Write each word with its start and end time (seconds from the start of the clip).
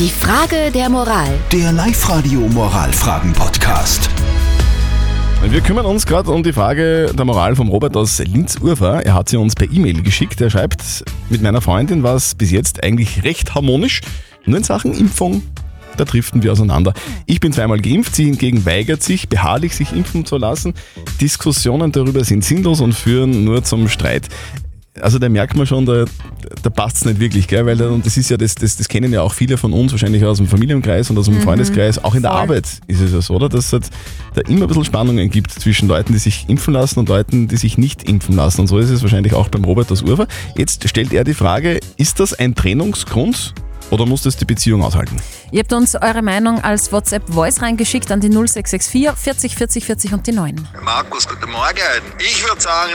Die 0.00 0.08
Frage 0.08 0.70
der 0.72 0.88
Moral. 0.88 1.28
Der 1.52 1.72
Live-Radio 1.72 2.40
Moralfragen-Podcast. 2.40 4.08
Wir 5.46 5.60
kümmern 5.60 5.84
uns 5.84 6.06
gerade 6.06 6.30
um 6.30 6.42
die 6.42 6.54
Frage 6.54 7.12
der 7.12 7.26
Moral 7.26 7.54
vom 7.54 7.68
Robert 7.68 7.94
aus 7.98 8.18
Linz-Urfer. 8.18 9.04
Er 9.04 9.12
hat 9.12 9.28
sie 9.28 9.36
uns 9.36 9.54
per 9.54 9.70
E-Mail 9.70 10.00
geschickt. 10.00 10.40
Er 10.40 10.48
schreibt, 10.48 11.04
mit 11.28 11.42
meiner 11.42 11.60
Freundin 11.60 12.02
war 12.02 12.14
es 12.14 12.34
bis 12.34 12.50
jetzt 12.50 12.82
eigentlich 12.82 13.24
recht 13.24 13.54
harmonisch. 13.54 14.00
Nur 14.46 14.56
in 14.56 14.64
Sachen 14.64 14.94
Impfung, 14.94 15.42
da 15.98 16.06
driften 16.06 16.42
wir 16.42 16.52
auseinander. 16.52 16.94
Ich 17.26 17.40
bin 17.40 17.52
zweimal 17.52 17.82
geimpft, 17.82 18.16
sie 18.16 18.24
hingegen 18.24 18.64
weigert 18.64 19.02
sich, 19.02 19.28
beharrlich 19.28 19.76
sich 19.76 19.92
impfen 19.92 20.24
zu 20.24 20.38
lassen. 20.38 20.72
Diskussionen 21.20 21.92
darüber 21.92 22.24
sind 22.24 22.42
sinnlos 22.42 22.80
und 22.80 22.94
führen 22.94 23.44
nur 23.44 23.64
zum 23.64 23.86
Streit 23.90 24.30
also 24.98 25.18
da 25.18 25.28
merkt 25.28 25.56
man 25.56 25.66
schon, 25.66 25.86
da, 25.86 26.04
da 26.62 26.70
passt 26.70 26.98
es 26.98 27.04
nicht 27.04 27.20
wirklich, 27.20 27.46
gell? 27.46 27.64
weil 27.64 27.80
und 27.82 28.04
das 28.04 28.16
ist 28.16 28.28
ja, 28.28 28.36
das, 28.36 28.54
das, 28.54 28.76
das 28.76 28.88
kennen 28.88 29.12
ja 29.12 29.22
auch 29.22 29.32
viele 29.32 29.56
von 29.56 29.72
uns, 29.72 29.92
wahrscheinlich 29.92 30.24
aus 30.24 30.38
dem 30.38 30.48
Familienkreis 30.48 31.10
und 31.10 31.18
aus 31.18 31.26
dem 31.26 31.36
mhm, 31.36 31.42
Freundeskreis, 31.42 32.02
auch 32.02 32.14
in 32.14 32.22
der 32.22 32.32
voll. 32.32 32.40
Arbeit 32.40 32.66
ist 32.86 33.00
es 33.00 33.12
ja 33.12 33.20
so, 33.20 33.34
oder? 33.34 33.48
Dass 33.48 33.66
es 33.66 33.72
halt 33.72 33.90
da 34.34 34.40
immer 34.42 34.62
ein 34.62 34.68
bisschen 34.68 34.84
Spannungen 34.84 35.30
gibt 35.30 35.52
zwischen 35.52 35.88
Leuten, 35.88 36.12
die 36.12 36.18
sich 36.18 36.48
impfen 36.48 36.74
lassen 36.74 36.98
und 36.98 37.08
Leuten, 37.08 37.48
die 37.48 37.56
sich 37.56 37.78
nicht 37.78 38.08
impfen 38.08 38.34
lassen. 38.34 38.62
Und 38.62 38.66
so 38.66 38.78
ist 38.78 38.90
es 38.90 39.02
wahrscheinlich 39.02 39.34
auch 39.34 39.48
beim 39.48 39.64
Robert 39.64 39.90
aus 39.92 40.02
Urfer. 40.02 40.26
Jetzt 40.56 40.88
stellt 40.88 41.12
er 41.12 41.24
die 41.24 41.34
Frage, 41.34 41.78
ist 41.96 42.18
das 42.20 42.34
ein 42.34 42.54
Trennungsgrund? 42.54 43.54
Oder 43.90 44.06
muss 44.06 44.22
das 44.22 44.36
die 44.36 44.44
Beziehung 44.44 44.84
aushalten? 44.84 45.16
Ihr 45.50 45.60
habt 45.60 45.72
uns 45.72 45.96
eure 45.96 46.22
Meinung 46.22 46.60
als 46.60 46.92
WhatsApp-Voice 46.92 47.60
reingeschickt 47.60 48.12
an 48.12 48.20
die 48.20 48.28
0664 48.28 49.10
40 49.16 49.56
40 49.56 49.84
40 49.84 50.12
und 50.14 50.26
die 50.28 50.32
9. 50.32 50.68
Markus, 50.84 51.26
guten 51.26 51.50
Morgen. 51.50 51.76
Ich 52.20 52.46
würde 52.46 52.60
sagen, 52.60 52.92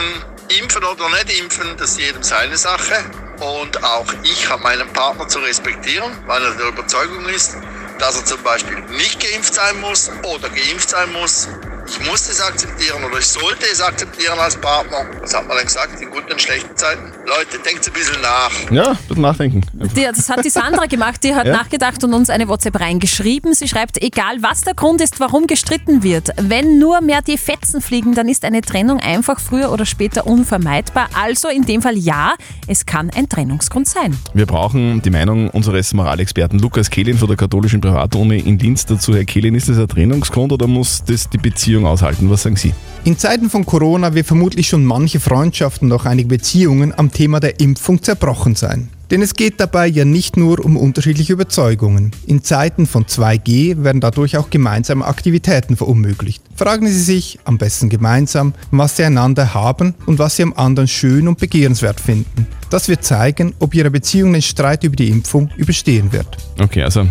Impfen 0.48 0.84
oder 0.84 1.08
nicht 1.10 1.40
impfen, 1.40 1.76
das 1.76 1.92
ist 1.92 1.98
jedem 1.98 2.22
seine 2.22 2.56
Sache. 2.56 3.04
Und 3.40 3.82
auch 3.82 4.06
ich 4.22 4.48
habe 4.48 4.62
meinen 4.62 4.92
Partner 4.92 5.26
zu 5.28 5.40
respektieren, 5.40 6.16
weil 6.26 6.42
er 6.42 6.52
der 6.52 6.68
Überzeugung 6.68 7.28
ist, 7.28 7.56
dass 7.98 8.16
er 8.16 8.24
zum 8.24 8.42
Beispiel 8.42 8.80
nicht 8.90 9.20
geimpft 9.20 9.54
sein 9.54 9.80
muss 9.80 10.10
oder 10.22 10.48
geimpft 10.48 10.90
sein 10.90 11.12
muss. 11.12 11.48
Ich 11.88 12.04
muss 12.04 12.28
es 12.28 12.40
akzeptieren 12.40 13.04
oder 13.04 13.18
ich 13.18 13.26
sollte 13.26 13.64
es 13.72 13.80
akzeptieren 13.80 14.38
als 14.38 14.56
Partner. 14.56 15.06
Was 15.20 15.34
hat 15.34 15.46
man 15.46 15.56
dann 15.56 15.66
gesagt? 15.66 16.00
In 16.00 16.10
guten 16.10 16.32
und 16.32 16.42
schlechten 16.42 16.76
Zeiten. 16.76 17.12
Leute, 17.26 17.58
denkt 17.64 17.86
ein 17.86 17.92
bisschen 17.92 18.20
nach. 18.20 18.70
Ja, 18.70 18.90
ein 18.90 18.96
bisschen 19.08 19.22
nachdenken. 19.22 19.60
Die, 19.94 20.02
das 20.04 20.28
hat 20.28 20.44
die 20.44 20.50
Sandra 20.50 20.86
gemacht, 20.86 21.22
die 21.22 21.34
hat 21.34 21.46
ja? 21.46 21.52
nachgedacht 21.52 22.02
und 22.02 22.12
uns 22.12 22.28
eine 22.28 22.48
WhatsApp 22.48 22.80
reingeschrieben. 22.80 23.54
Sie 23.54 23.68
schreibt, 23.68 24.02
egal 24.02 24.38
was 24.40 24.62
der 24.62 24.74
Grund 24.74 25.00
ist, 25.00 25.20
warum 25.20 25.46
gestritten 25.46 26.02
wird, 26.02 26.30
wenn 26.36 26.78
nur 26.78 27.00
mehr 27.00 27.22
die 27.22 27.38
Fetzen 27.38 27.80
fliegen, 27.80 28.14
dann 28.14 28.28
ist 28.28 28.44
eine 28.44 28.62
Trennung 28.62 28.98
einfach 28.98 29.38
früher 29.38 29.70
oder 29.70 29.86
später 29.86 30.26
unvermeidbar. 30.26 31.08
Also 31.14 31.48
in 31.48 31.64
dem 31.66 31.82
Fall 31.82 31.96
ja, 31.96 32.34
es 32.66 32.84
kann 32.84 33.10
ein 33.10 33.28
Trennungsgrund 33.28 33.86
sein. 33.86 34.16
Wir 34.34 34.46
brauchen 34.46 35.02
die 35.02 35.10
Meinung 35.10 35.50
unseres 35.50 35.94
Moralexperten 35.94 36.58
Lukas 36.58 36.90
Kehlin 36.90 37.16
von 37.16 37.28
der 37.28 37.36
katholischen 37.36 37.80
Privatuni 37.80 38.38
in 38.38 38.58
Linz 38.58 38.86
dazu. 38.86 39.14
Herr 39.14 39.24
Kehlin, 39.24 39.54
ist 39.54 39.68
das 39.68 39.78
ein 39.78 39.88
Trennungsgrund 39.88 40.52
oder 40.52 40.66
muss 40.66 41.04
das 41.04 41.28
die 41.28 41.38
Beziehung 41.38 41.75
Beziehung 41.76 41.86
aushalten. 41.86 42.30
Was 42.30 42.42
sagen 42.42 42.56
Sie? 42.56 42.72
In 43.04 43.18
Zeiten 43.18 43.50
von 43.50 43.64
Corona 43.66 44.14
wird 44.14 44.26
vermutlich 44.26 44.68
schon 44.68 44.84
manche 44.84 45.20
Freundschaften 45.20 45.90
und 45.90 45.98
auch 45.98 46.06
einige 46.06 46.28
Beziehungen 46.28 46.92
am 46.96 47.12
Thema 47.12 47.38
der 47.38 47.60
Impfung 47.60 48.02
zerbrochen 48.02 48.54
sein. 48.54 48.88
Denn 49.12 49.22
es 49.22 49.34
geht 49.34 49.60
dabei 49.60 49.86
ja 49.86 50.04
nicht 50.04 50.36
nur 50.36 50.64
um 50.64 50.76
unterschiedliche 50.76 51.34
Überzeugungen. 51.34 52.10
In 52.26 52.42
Zeiten 52.42 52.86
von 52.86 53.04
2G 53.04 53.84
werden 53.84 54.00
dadurch 54.00 54.36
auch 54.36 54.50
gemeinsame 54.50 55.04
Aktivitäten 55.04 55.76
verunmöglicht. 55.76 56.42
Fragen 56.56 56.88
Sie 56.88 57.00
sich 57.00 57.38
am 57.44 57.56
besten 57.56 57.88
gemeinsam, 57.88 58.52
was 58.72 58.96
Sie 58.96 59.04
einander 59.04 59.54
haben 59.54 59.94
und 60.06 60.18
was 60.18 60.34
Sie 60.34 60.42
am 60.42 60.54
anderen 60.54 60.88
schön 60.88 61.28
und 61.28 61.38
begehrenswert 61.38 62.00
finden. 62.00 62.48
Das 62.68 62.88
wird 62.88 63.04
zeigen, 63.04 63.54
ob 63.60 63.74
Ihre 63.74 63.92
Beziehung 63.92 64.32
den 64.32 64.42
Streit 64.42 64.82
über 64.82 64.96
die 64.96 65.08
Impfung 65.10 65.50
überstehen 65.56 66.10
wird. 66.10 66.26
Okay, 66.58 66.82
also 66.82 67.06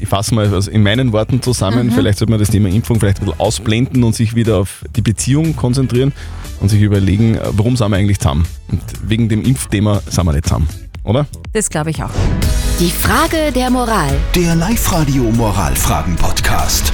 ich 0.00 0.08
fasse 0.08 0.34
mal 0.34 0.52
also 0.52 0.70
in 0.70 0.82
meinen 0.82 1.12
Worten 1.12 1.42
zusammen, 1.42 1.86
mhm. 1.86 1.92
vielleicht 1.92 2.18
sollte 2.18 2.30
man 2.30 2.40
das 2.40 2.50
Thema 2.50 2.68
Impfung 2.68 2.98
vielleicht 3.00 3.20
ein 3.20 3.26
bisschen 3.26 3.40
ausblenden 3.40 4.04
und 4.04 4.14
sich 4.14 4.34
wieder 4.34 4.58
auf 4.58 4.84
die 4.96 5.02
Beziehung 5.02 5.56
konzentrieren 5.56 6.12
und 6.60 6.68
sich 6.68 6.80
überlegen, 6.80 7.38
warum 7.52 7.76
sind 7.76 7.90
wir 7.90 7.96
eigentlich 7.96 8.18
zusammen? 8.18 8.46
Und 8.68 8.80
wegen 9.04 9.28
dem 9.28 9.42
Impfthema 9.42 10.00
sind 10.08 10.24
wir 10.24 10.32
nicht 10.32 10.44
zusammen, 10.44 10.68
oder? 11.04 11.26
Das 11.52 11.70
glaube 11.70 11.90
ich 11.90 12.02
auch. 12.02 12.10
Die 12.80 12.90
Frage 12.90 13.52
der 13.52 13.70
Moral. 13.70 14.14
Der 14.34 14.54
Live-Radio 14.54 15.24
Moralfragen-Podcast. 15.24 16.92